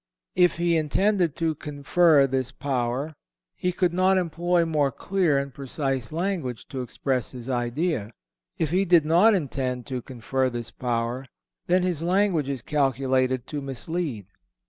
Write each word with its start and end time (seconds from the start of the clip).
If 0.35 0.57
he 0.57 0.77
intended 0.77 1.35
to 1.35 1.53
confer 1.53 2.25
this 2.25 2.51
power, 2.51 3.13
he 3.53 3.71
could 3.71 3.93
not 3.93 4.17
employ 4.17 4.65
more 4.65 4.91
clear 4.91 5.37
and 5.37 5.53
precise 5.53 6.11
language 6.11 6.67
to 6.69 6.81
express 6.81 7.33
his 7.33 7.51
idea; 7.51 8.09
if 8.57 8.71
he 8.71 8.83
did 8.83 9.05
not 9.05 9.35
intend 9.35 9.85
to 9.85 10.01
confer 10.01 10.49
this 10.49 10.71
power, 10.71 11.27
then 11.67 11.83
his 11.83 12.01
language 12.01 12.49
is 12.49 12.63
calculated 12.63 13.45
to 13.49 13.61
mislead. 13.61 14.25